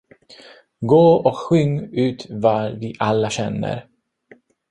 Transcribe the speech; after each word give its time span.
Gå 0.79 1.11
och 1.15 1.37
sjung 1.37 1.79
ut 1.91 2.27
vad 2.29 2.79
vi 2.79 2.95
alla 2.99 3.29
känner! 3.29 3.87